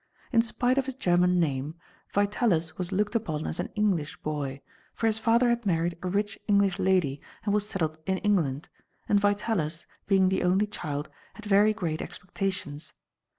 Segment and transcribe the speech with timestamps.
[0.33, 1.75] In spite of his German name,
[2.11, 4.63] Vitalis was looked upon as an English boy,
[4.95, 8.67] for his father had married a rich English lady and was settled in England;
[9.07, 12.93] and Vitalis, being the only child, had very great expectations.